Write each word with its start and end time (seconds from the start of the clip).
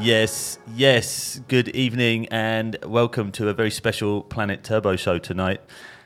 Yes, 0.00 0.58
yes. 0.74 1.40
Good 1.48 1.68
evening 1.68 2.26
and 2.30 2.76
welcome 2.84 3.32
to 3.32 3.48
a 3.48 3.54
very 3.54 3.70
special 3.70 4.22
Planet 4.22 4.64
Turbo 4.64 4.96
show 4.96 5.18
tonight. 5.18 5.60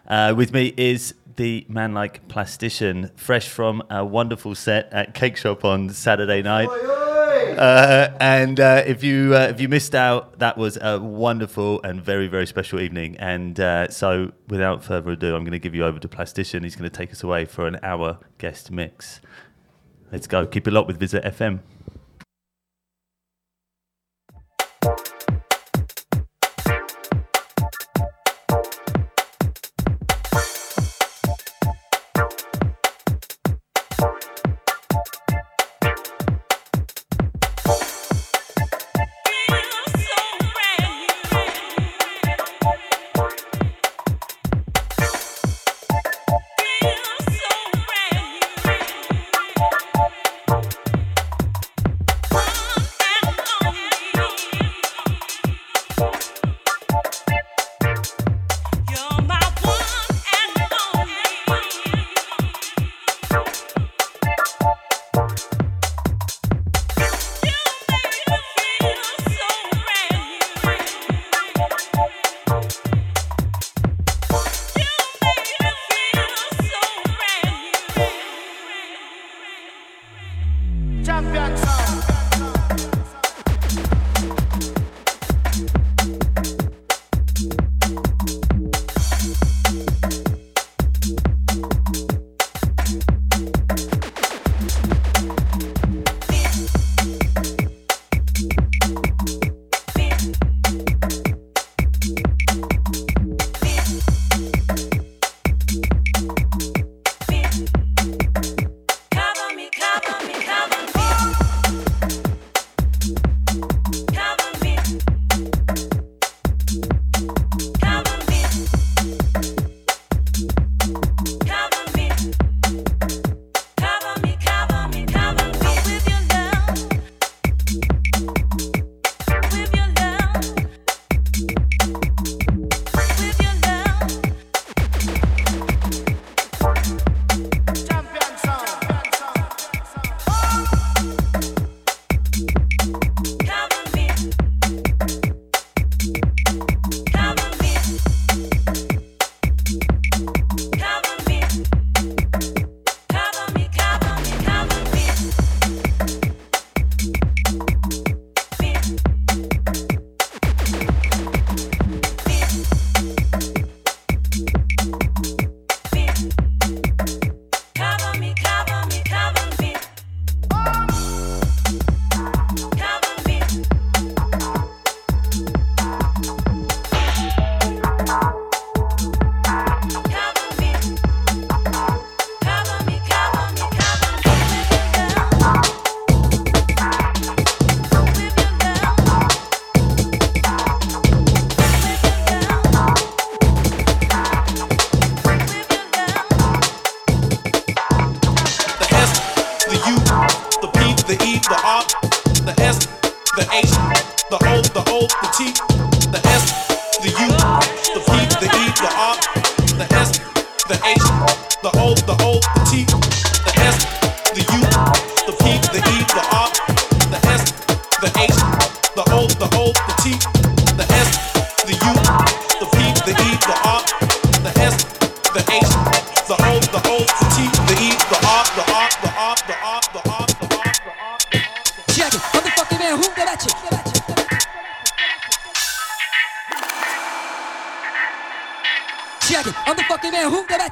Uh, 0.07 0.35
with 0.37 0.53
me 0.53 0.75
is 0.77 1.15
the 1.37 1.65
man 1.69 1.95
like 1.95 2.27
plastician, 2.29 3.11
fresh 3.17 3.49
from 3.49 3.83
a 3.91 4.05
wonderful 4.05 4.55
set 4.55 4.93
at 4.93 5.15
Cake 5.15 5.37
Shop 5.37 5.65
on 5.65 5.91
Saturday 5.91 6.43
night. 6.43 6.69
Uh, 6.69 8.17
and 8.21 8.61
uh, 8.61 8.83
if 8.87 9.03
you 9.03 9.35
uh, 9.35 9.49
if 9.51 9.61
you 9.61 9.69
missed 9.69 9.95
out, 9.95 10.39
that 10.39 10.57
was 10.57 10.79
a 10.81 10.99
wonderful 10.99 11.81
and 11.83 12.03
very 12.03 12.29
very 12.29 12.47
special 12.47 12.81
evening. 12.81 13.17
And 13.19 13.59
uh, 13.61 13.89
so, 13.89 14.33
without 14.49 14.83
further 14.83 15.13
ado, 15.13 15.35
I'm 15.35 15.43
going 15.43 15.53
to 15.53 15.59
give 15.59 15.75
you 15.75 15.85
over 15.85 15.99
to 15.99 16.09
Plastician. 16.09 16.63
He's 16.63 16.77
going 16.77 16.91
to 16.91 16.97
take 16.97 17.13
us 17.13 17.23
away 17.23 17.45
for 17.45 17.67
an 17.67 17.79
hour 17.83 18.19
guest 18.39 18.71
mix. 18.71 19.21
Let's 20.11 20.27
go. 20.27 20.47
Keep 20.47 20.69
it 20.69 20.73
locked 20.73 20.89
with 20.89 20.99
VISLA 20.99 21.25
FM. 21.25 21.61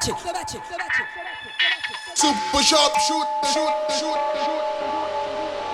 Man, 0.07 0.17
who 0.17 0.31
that 0.31 0.37
at 0.37 0.53
you? 0.53 0.61
Super 2.15 2.63
sharp 2.63 2.93
shoot, 3.07 3.27
shoot, 3.53 3.73
shoot, 3.99 4.19
shoot. 4.41 4.63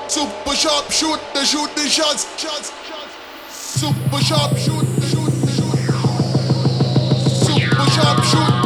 Super 0.09 0.55
sharp 0.55 0.91
shoot, 0.91 1.19
the 1.33 1.43
shoot 1.45 1.75
the 1.75 1.87
shots, 1.87 2.25
shots. 2.39 2.71
Super 3.49 4.19
sharp 4.19 4.57
shoot, 4.57 4.85
the 4.95 5.05
shoot, 5.07 5.31
the 5.31 5.51
shoot. 5.51 5.77
Super 7.45 7.89
sharp 7.91 8.23
shoot, 8.23 8.56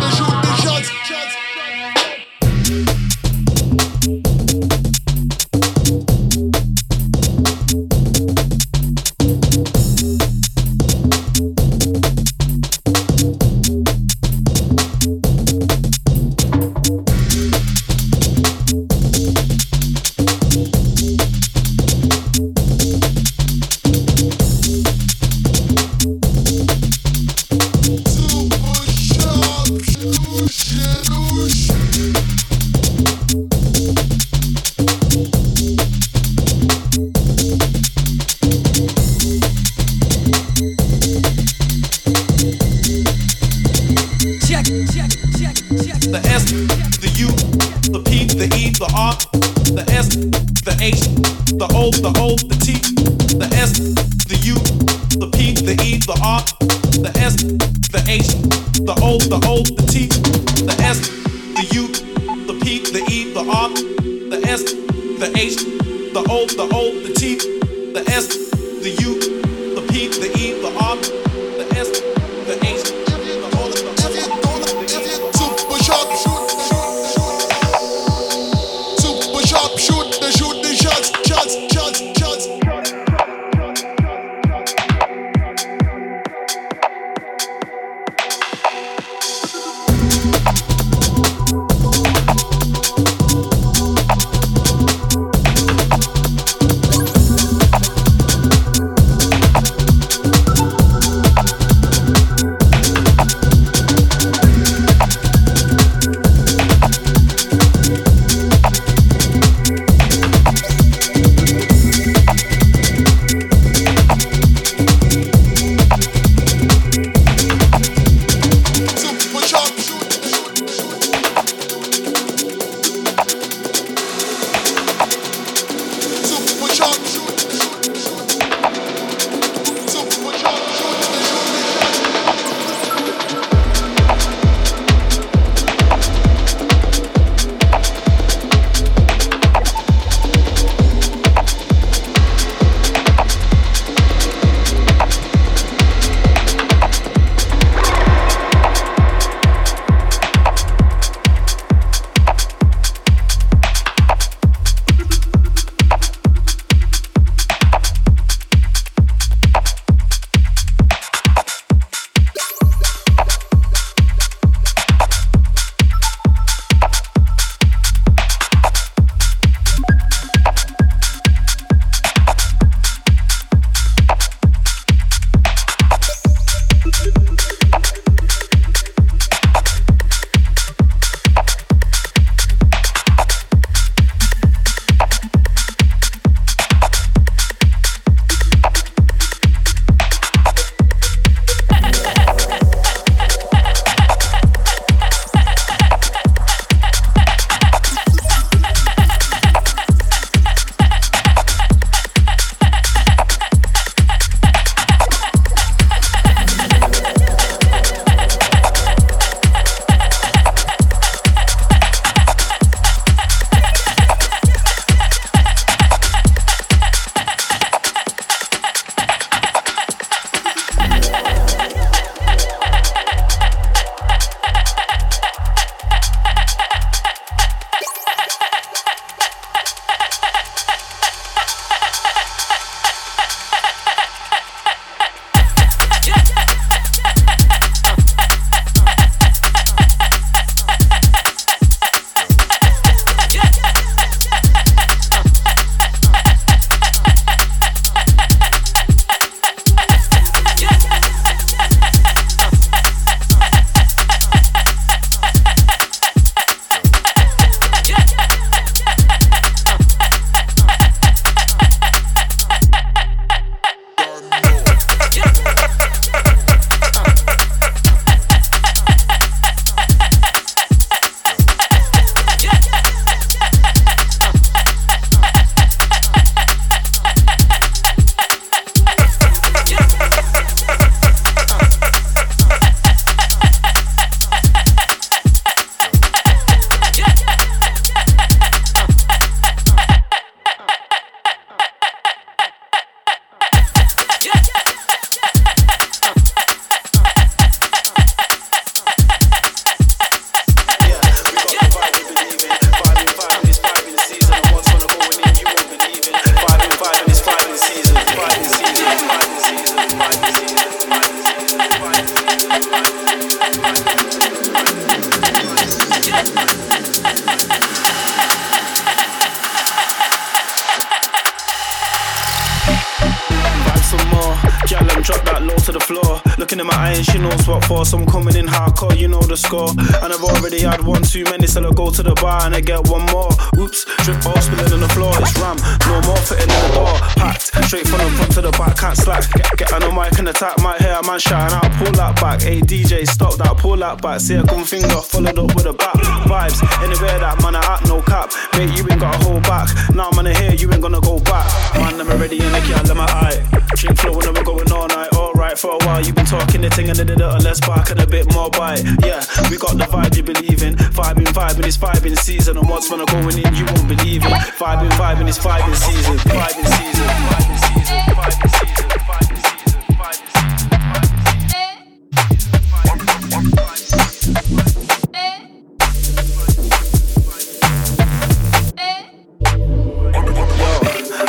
coming 328.12 328.36
in 328.36 328.46
hardcore, 328.46 328.96
you 328.98 329.08
know 329.08 329.22
the 329.24 329.38
score. 329.38 329.72
And 329.72 330.12
I've 330.12 330.24
already 330.24 330.62
had 330.62 330.84
one 330.84 331.02
too 331.02 331.24
many, 331.32 331.48
so 331.48 331.64
I 331.64 331.72
go 331.72 331.90
to 331.90 332.04
the 332.04 332.14
bar 332.20 332.44
and 332.44 332.54
I 332.54 332.60
get 332.60 332.84
one 332.92 333.08
more. 333.08 333.32
Oops, 333.56 333.80
drip 334.04 334.20
all 334.28 334.36
spilling 334.44 334.74
on 334.76 334.82
the 334.84 334.92
floor. 334.92 335.16
It's 335.24 335.34
ram, 335.40 335.56
no 335.88 335.96
more 336.04 336.20
fitting 336.20 336.52
in 336.52 336.62
the 336.68 336.72
door. 336.76 336.94
Packed, 337.16 337.56
straight 337.66 337.88
from 337.88 338.04
the 338.04 338.12
front 338.20 338.32
to 338.36 338.42
the 338.42 338.52
back, 338.60 338.76
can't 338.76 338.98
slack. 338.98 339.24
Get, 339.32 339.48
get 339.58 339.74
on 339.74 339.82
the 339.82 339.92
mic 339.96 340.20
and 340.20 340.28
attack, 340.28 340.60
might 340.60 340.84
hear 340.84 340.92
a 340.92 341.04
man 341.08 341.20
shouting 341.20 341.56
out, 341.56 341.72
pull 341.80 341.96
that 341.96 342.20
back. 342.20 342.44
Hey 342.44 342.60
DJ, 342.60 343.08
stop 343.08 343.40
that, 343.40 343.56
pull 343.58 343.78
that 343.78 344.02
back. 344.02 344.20
See 344.20 344.36
a 344.36 344.44
gun 344.44 344.66
finger, 344.66 345.00
followed 345.00 345.40
up 345.40 345.56
with 345.56 345.72
a 345.72 345.74
back. 345.74 345.96
Vibes, 346.28 346.60
anywhere 346.84 347.18
that 347.24 347.40
man 347.42 347.56
I 347.56 347.64
at, 347.80 347.88
no 347.88 348.04
cap. 348.04 348.36
Mate, 348.60 348.76
you 348.76 348.84
ain't 348.92 349.00
gotta 349.00 349.24
hold 349.24 349.44
back. 349.44 349.72
Now 349.96 350.12
man 350.12 350.28
I 350.28 350.36
hear 350.36 350.52
you 350.52 350.68
ain't 350.72 350.82
gonna 350.82 351.00
go 351.00 351.20
back. 351.24 351.48
Man, 351.80 351.96
I'm 351.96 352.08
ready 352.20 352.44
in 352.44 352.52
the 352.52 352.60
key, 352.60 352.76
let 352.76 352.98
my 352.98 353.08
eye. 353.08 353.40
Drink 353.80 353.98
flow 353.98 354.20
and 354.20 354.36
we're 354.36 354.44
going 354.44 354.72
all 354.72 354.88
night. 354.88 355.10
Alright, 355.42 355.58
for 355.58 355.72
a 355.72 355.78
while 355.88 356.06
You've 356.06 356.14
been 356.14 356.28
talking 356.28 356.62
the 356.62 356.70
thing 356.70 356.90
and 356.90 357.00
then 357.00 357.10
a 357.10 357.16
little 357.16 357.42
less 357.42 357.60
back 357.62 357.90
and 357.90 358.00
a 358.00 358.06
bit 358.06 358.32
more 358.32 358.52
bite. 358.52 358.84
Yeah, 359.02 359.26
we 359.50 359.58
got 359.58 359.76
the 359.76 359.86
vibe 359.90 360.16
you 360.16 360.22
believe 360.22 360.62
in. 360.62 360.76
Vibing, 360.94 361.26
vibing, 361.34 361.66
it's 361.66 361.78
vibing 361.78 362.16
season. 362.16 362.58
And 362.58 362.70
what's 362.70 362.92
I'm 362.92 363.04
going 363.06 363.40
in, 363.40 363.56
you 363.56 363.66
won't 363.66 363.88
believe 363.88 364.22
it. 364.24 364.30
Vibing, 364.62 364.92
vibing, 364.92 365.28
it's. 365.28 365.40
Vibing 365.40 365.76
season. 365.76 366.18
Vibing 366.30 366.68
season. 366.78 367.08
Vibing 367.34 367.58
season. 367.58 367.98
Vibing 368.14 368.52
season. 368.52 368.92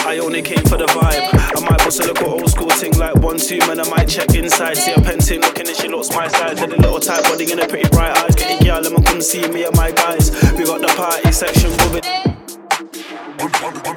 I 0.05 0.19
only 0.19 0.43
came 0.43 0.65
for 0.67 0.77
the 0.77 0.85
vibe. 0.85 1.31
I 1.57 1.61
might 1.67 1.79
bust 1.79 2.01
a 2.01 2.13
little 2.13 2.42
one, 3.33 3.41
two, 3.41 3.59
man. 3.67 3.81
I 3.81 3.89
might 3.89 4.09
check 4.09 4.35
inside. 4.35 4.77
See 4.77 4.93
a 4.93 5.01
painting 5.01 5.41
looking 5.41 5.67
and 5.67 5.77
she 5.77 5.89
looks 5.89 6.11
my 6.11 6.29
size. 6.29 6.61
Got 6.61 6.73
a 6.73 6.77
little 6.77 7.01
tight 7.01 7.23
body 7.25 7.51
and 7.51 7.61
a 7.61 7.67
pretty 7.67 7.89
bright 7.89 8.17
eyes. 8.19 8.35
Getting 8.35 8.67
girl, 8.67 8.81
let 8.83 8.93
me 8.93 9.03
come 9.03 9.23
see 9.23 9.49
me 9.49 9.65
and 9.65 9.75
my 9.77 9.91
guys. 9.91 10.31
We 10.53 10.65
got 10.65 10.81
the 10.81 10.93
party 10.97 11.33
section 11.33 11.71
moving. 11.81 12.05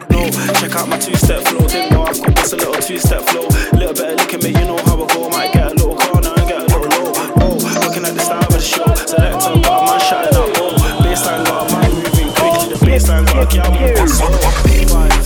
No, 0.10 0.30
check 0.60 0.76
out 0.76 0.88
my 0.88 0.98
two 0.98 1.16
step 1.16 1.44
flow. 1.48 1.68
Didn't 1.68 1.92
know 1.92 2.06
I 2.06 2.14
could 2.14 2.36
bust 2.36 2.54
a 2.54 2.56
little 2.56 2.76
two 2.76 2.98
step 2.98 3.24
flow. 3.24 3.48
Little 3.78 3.94
bit 3.94 4.14
of 4.14 4.20
licking, 4.20 4.40
mate, 4.40 4.56
you 4.56 4.66
know 4.72 4.80
how 4.88 5.04
I 5.04 5.14
go. 5.14 5.30
Might 5.30 5.52
get 5.52 5.68
a 5.68 5.76
little 5.76 5.98
corner 5.98 6.32
and 6.32 6.48
get 6.48 6.62
a 6.62 6.66
little 6.72 6.88
low. 6.88 7.12
Oh, 7.44 7.58
looking 7.84 8.06
at 8.06 8.16
the 8.16 8.22
style 8.24 8.40
of 8.40 8.54
the 8.54 8.62
show. 8.62 8.88
Selector 8.96 9.60
got 9.62 9.84
a 9.84 9.86
man 9.86 10.00
shouting 10.00 10.38
out, 10.38 10.56
oh. 10.64 11.04
Baseline 11.04 11.44
got 11.44 11.68
a 11.68 11.74
man 11.76 11.92
moving 11.92 12.32
quick. 12.40 12.56
The 12.72 12.86
baseline 12.86 13.26
got 13.28 13.52
a 13.52 13.56
girl 13.56 15.25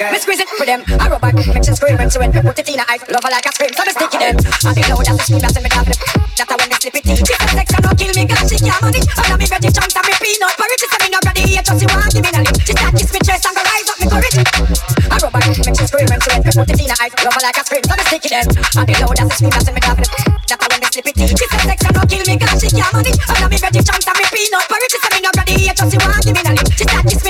Me 0.00 0.16
squeeze 0.16 0.40
it 0.40 0.48
for 0.48 0.64
them. 0.64 0.80
I 0.96 1.12
robot 1.12 1.36
makes 1.36 1.68
it 1.68 1.76
scream 1.76 2.00
and 2.00 2.08
surrender. 2.08 2.40
Put 2.40 2.56
it 2.56 2.72
in 2.72 2.80
her 2.80 2.88
eyes. 2.88 3.04
Love 3.12 3.20
her 3.20 3.28
like 3.28 3.44
a 3.44 3.52
scream. 3.52 3.68
So 3.76 3.84
me 3.84 3.92
sticky 3.92 4.16
them. 4.16 4.36
I 4.64 4.72
be 4.72 4.80
loud, 4.88 5.04
know 5.04 5.04
that 5.04 5.12
the 5.12 5.24
scream 5.28 5.44
doesn't 5.44 5.60
make 5.60 5.76
a. 5.76 5.84
That 5.84 6.48
I 6.48 6.54
when 6.56 6.68
they 6.72 6.80
slip 6.80 6.96
it 6.96 7.04
in. 7.04 7.20
She 7.20 7.36
said 7.36 7.52
sex 7.52 7.68
not 7.84 7.92
kill 8.00 8.12
me. 8.16 8.24
God, 8.24 8.40
she 8.48 8.56
can't 8.64 8.80
manage. 8.80 9.04
All 9.12 9.28
of 9.28 9.36
me 9.36 9.44
ready 9.44 9.68
chunks 9.68 9.92
and 9.92 10.06
me 10.08 10.14
peanut. 10.16 10.56
But 10.56 10.72
it 10.72 10.80
is 10.80 10.88
something 10.88 11.12
I'm 11.12 11.20
ready. 11.20 11.44
Just 11.52 11.76
she 11.76 11.84
want 11.84 12.08
give 12.16 12.24
me 12.24 12.32
a 12.32 12.40
lip. 12.40 12.56
She 12.64 12.72
start 12.72 12.92
kiss 12.96 13.12
me 13.12 13.20
chest 13.20 13.44
and 13.44 13.52
go 13.52 13.60
rise 13.60 13.88
up 13.92 13.96
me 14.00 14.06
courage. 14.08 14.36
I 14.40 15.16
robot 15.20 15.44
makes 15.44 15.68
it 15.68 15.88
scream 15.92 16.08
and 16.08 16.22
surrender. 16.24 16.52
Put 16.56 16.72
it 16.72 16.80
in 16.80 16.88
her 16.88 16.96
eyes. 16.96 17.12
Love 17.20 17.36
her 17.36 17.42
like 17.44 17.58
a 17.60 17.62
scream. 17.68 17.84
So 17.84 17.92
me 17.92 18.04
sticky 18.08 18.30
them. 18.32 18.46
I 18.56 18.82
be 18.88 18.94
loud, 18.96 19.04
know 19.04 19.12
that 19.20 19.26
the 19.28 19.34
scream 19.36 19.52
doesn't 19.52 19.74
make 19.76 19.84
a. 19.84 19.92
That 20.00 20.60
I 20.64 20.66
when 20.72 20.80
they 20.80 20.88
slip 20.96 21.08
it 21.12 21.16
in. 21.20 21.28
She 21.28 21.44
said 21.44 21.62
sex 21.68 21.80
not 21.92 22.08
kill 22.08 22.24
me. 22.24 22.34
God, 22.40 22.56
she 22.56 22.72
can't 22.72 22.88
manage. 22.88 23.20
All 23.28 23.44
of 23.44 23.52
me 23.52 23.56
ready 23.60 23.80
chunks 23.84 24.08
and 24.08 24.16
me 24.16 24.24
peanut. 24.32 24.64
But 24.64 24.80
it 24.80 24.96
is 24.96 25.00
something 25.04 25.28
I'm 25.28 25.36
ready. 25.36 25.56
Just 25.68 25.92
she 25.92 25.98
want 26.00 26.24
give 26.24 26.32
me 26.32 26.40
a 26.40 26.52
lip. 26.56 26.68
She 26.72 26.84
start 26.88 27.04
kiss 27.04 27.20
me 27.20 27.29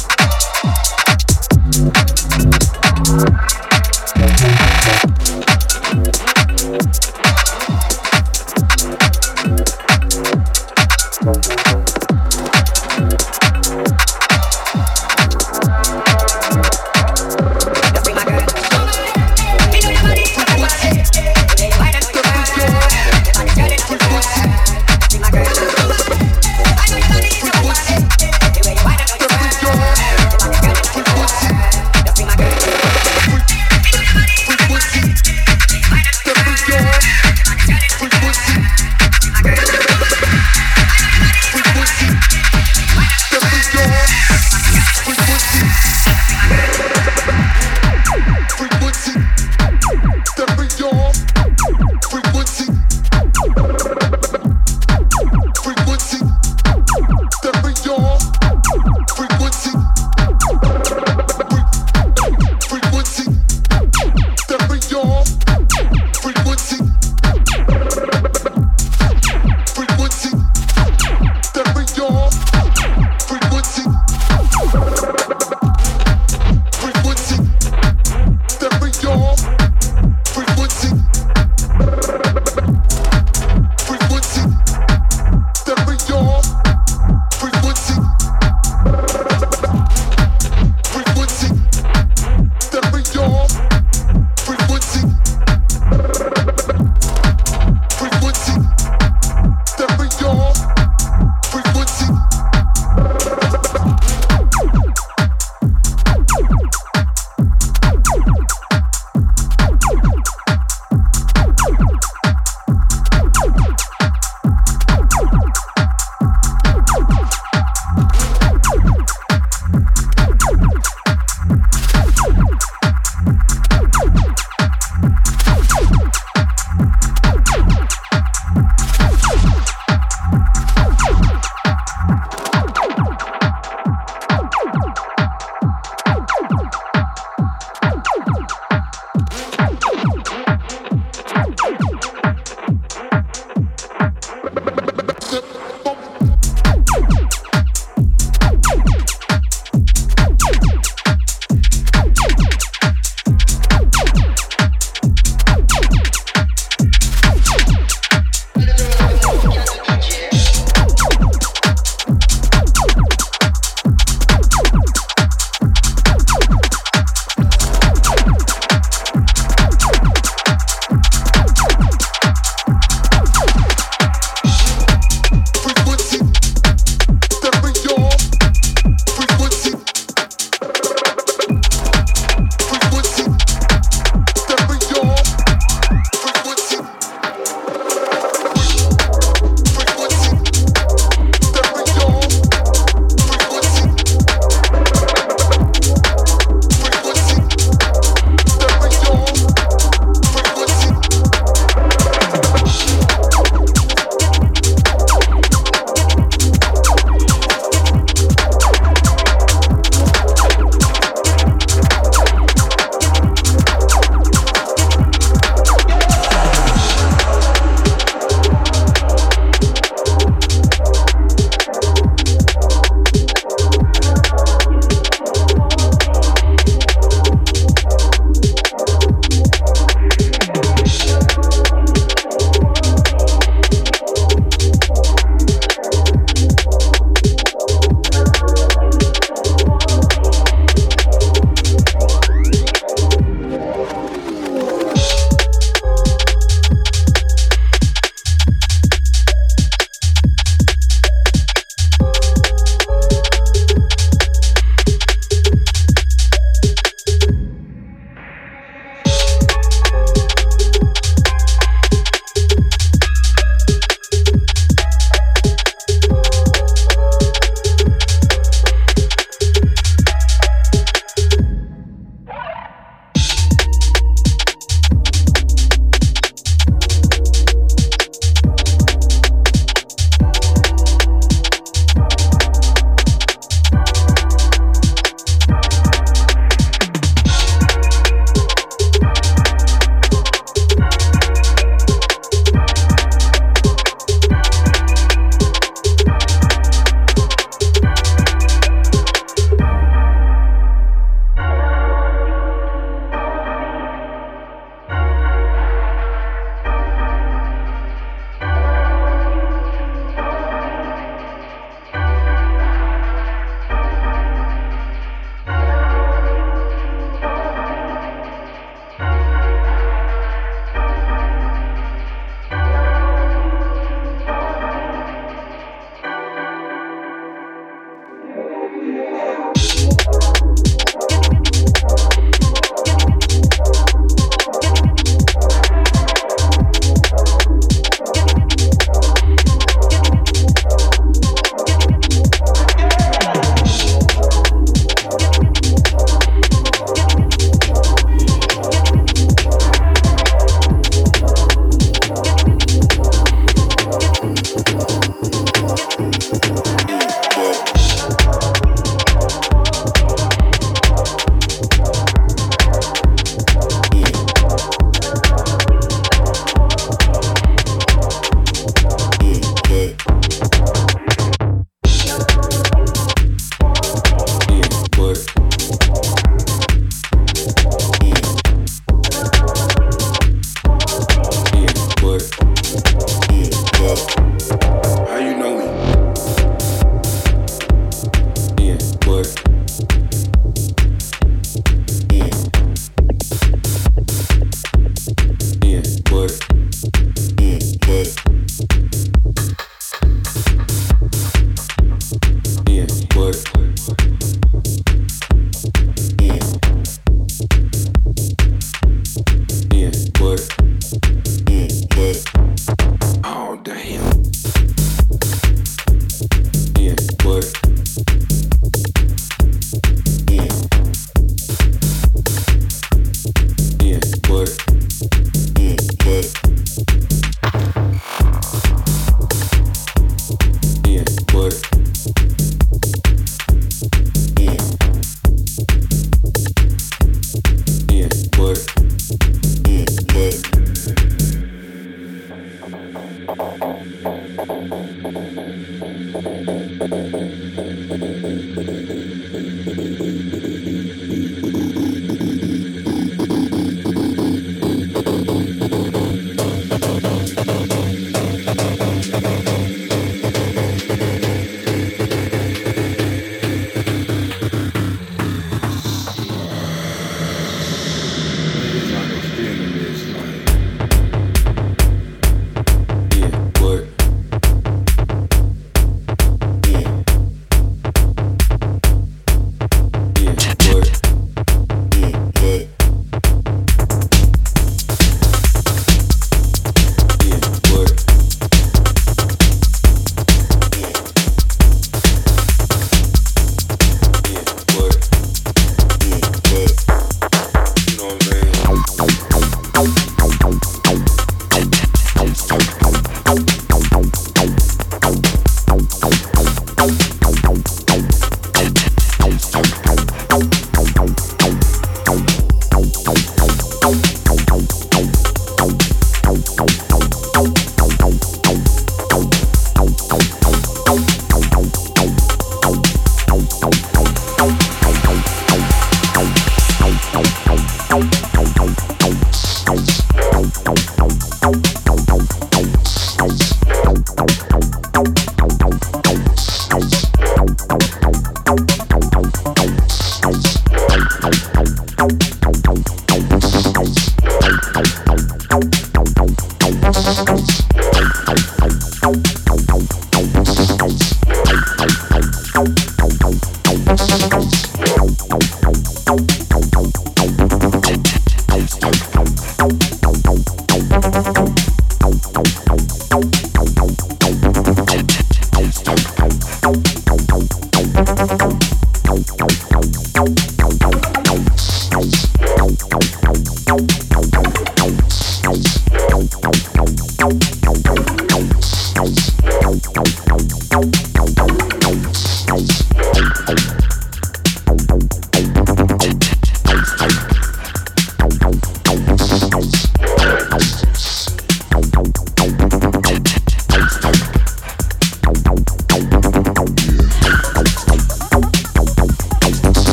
Bye. 556.11 556.50